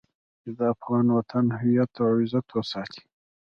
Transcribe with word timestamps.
چې 0.41 0.49
د 0.57 0.59
افغان 0.73 1.05
وطن 1.17 1.45
هويت 1.57 1.91
او 2.01 2.07
عزت 2.21 2.47
وساتي. 2.53 3.01